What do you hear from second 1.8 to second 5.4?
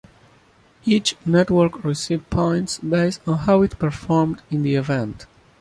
received points based on how it performed in the event.